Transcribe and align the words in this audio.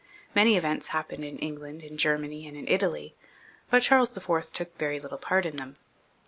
Many 0.33 0.57
events 0.57 0.87
happened 0.87 1.23
in 1.23 1.37
England, 1.37 1.83
in 1.83 1.95
Germany, 1.95 2.47
and 2.47 2.57
in 2.57 2.67
Italy, 2.67 3.13
but 3.69 3.83
Charles 3.83 4.17
IV. 4.17 4.51
took 4.51 4.75
very 4.75 4.99
little 4.99 5.19
part 5.19 5.45
in 5.45 5.57
them. 5.57 5.75